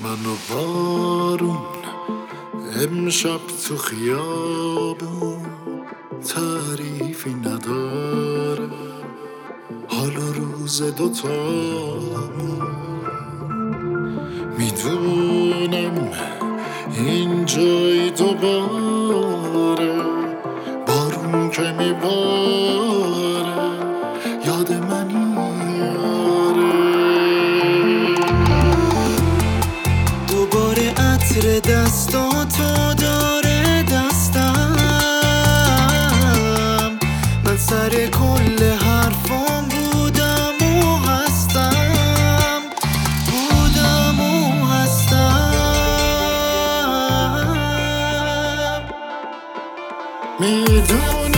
من 0.00 0.26
و 0.26 0.36
بارون 0.50 1.58
امشب 2.82 3.40
تو 3.68 3.76
خیابون 3.76 5.46
تعریفی 6.28 7.34
نداره 7.34 8.68
حال 9.88 10.16
روز 10.16 10.82
دوتامون. 10.82 12.18
می‌دونم 14.58 16.10
این 16.96 17.44
جای 17.46 18.10
دوباره 18.10 18.97
می‌دونی 50.40 51.37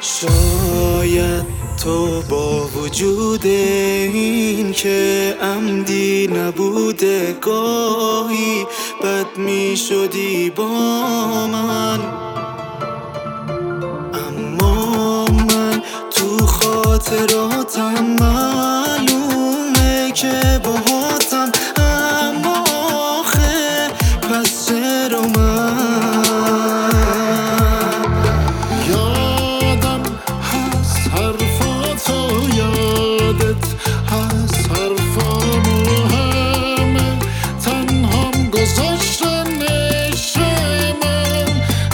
شاید 0.00 1.44
تو 1.82 2.22
با 2.22 2.66
وجود 2.66 3.46
این 3.46 4.72
که 4.72 5.36
عمدی 5.42 6.26
نبوده 6.26 7.32
گاهی 7.40 8.66
بد 9.02 9.36
می 9.36 9.76
شدی 9.76 10.50
با 10.50 10.66
من. 11.46 12.29
هست 34.10 34.70
حرفامو 34.70 36.06
همه 36.06 37.18
تنهام 37.64 38.50
گذاشتن 38.50 39.62
عشق 39.62 40.40
من 41.02 41.46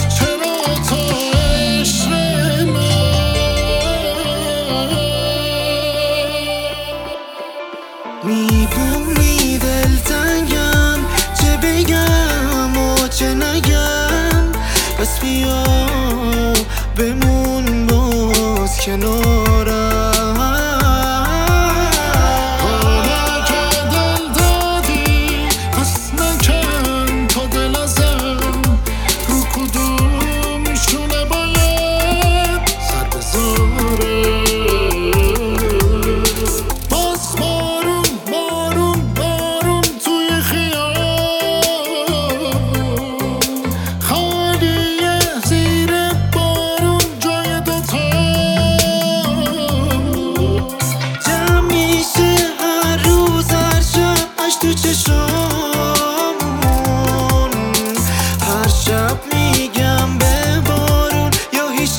چرا 0.09 0.57
تو 0.89 1.01
عشق 1.37 2.09
من؟ 2.09 2.97
می‌دونی 8.23 9.57
دلتنگم 9.57 10.99
چه 11.41 11.57
بگم 11.63 12.77
و 12.77 13.07
چه 13.07 13.33
نگم؟ 13.33 14.51
پس 14.99 15.19
بیا 15.19 15.63
بمون 16.95 17.87
باز 17.87 18.79
کنارم 18.85 19.26
چشامون 54.87 56.51
هر 58.41 58.67
شب 58.67 59.17
میگم 59.33 60.17
به 60.17 60.61
بارون 60.69 61.31
یا 61.53 61.69
هیچ 61.69 61.91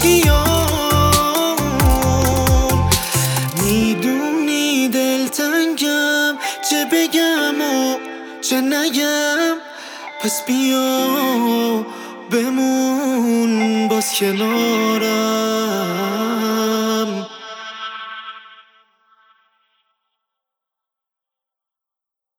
می‌دونی 3.62 4.88
دلتنگم 4.88 6.38
چه 6.70 6.84
بگم 6.92 7.60
و 7.60 7.96
چه 8.40 8.60
نگم. 8.60 9.56
پس 10.20 10.42
بیا 10.46 11.86
بمون 12.30 13.88
باز 13.88 14.12
کنارم. 14.12 15.77